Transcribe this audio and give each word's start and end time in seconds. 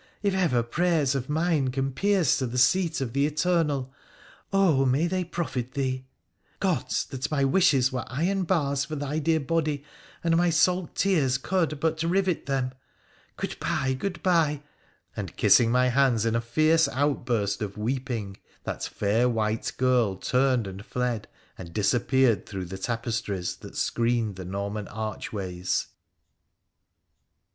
if 0.23 0.33
ever 0.33 0.63
prayers 0.63 1.13
of 1.13 1.29
mine 1.29 1.67
can 1.67 1.91
pierce 1.91 2.35
to 2.39 2.47
the 2.47 2.57
seat 2.57 3.01
of 3.01 3.13
the 3.13 3.27
Eternal, 3.27 3.93
oh, 4.51 4.83
may 4.83 5.05
they 5.05 5.23
profit 5.23 5.73
thee! 5.73 6.07
Gods! 6.59 7.05
that 7.05 7.29
my 7.29 7.43
wishes 7.43 7.91
were 7.91 8.05
iron 8.07 8.41
bars 8.41 8.83
for 8.83 8.95
thy 8.95 9.19
dear 9.19 9.39
body, 9.39 9.85
anc 10.25 10.35
my 10.35 10.49
salt 10.49 10.95
tears 10.95 11.37
could 11.37 11.79
but 11.79 12.01
rivet 12.01 12.47
them! 12.47 12.71
Good 13.37 13.59
bye! 13.59 13.93
good 13.93 14.23
bye! 14.23 14.63
and, 15.15 15.37
kissing 15.37 15.69
my 15.69 15.89
hands 15.89 16.25
in 16.25 16.35
a 16.35 16.41
fierce 16.41 16.87
outburst 16.87 17.61
of 17.61 17.77
weeping, 17.77 18.37
thai 18.65 18.79
fair 18.79 19.29
white 19.29 19.71
girl 19.77 20.15
turned 20.15 20.65
and 20.65 20.83
fled, 20.83 21.27
and 21.59 21.71
disappeared 21.71 22.47
through 22.47 22.65
the 22.65 22.79
tapestries 22.79 23.55
that 23.57 23.77
screened 23.77 24.35
the 24.35 24.45
Norman 24.45 24.87
archways. 24.87 25.89